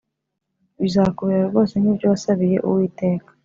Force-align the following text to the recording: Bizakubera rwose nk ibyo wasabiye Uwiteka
Bizakubera 0.81 1.43
rwose 1.49 1.73
nk 1.81 1.87
ibyo 1.91 2.05
wasabiye 2.11 2.57
Uwiteka 2.67 3.29